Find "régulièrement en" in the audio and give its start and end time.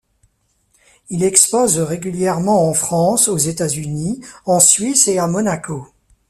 1.77-2.73